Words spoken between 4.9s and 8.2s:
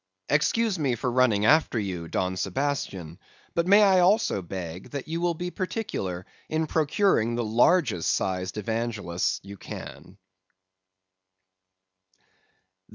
you will be particular in procuring the largest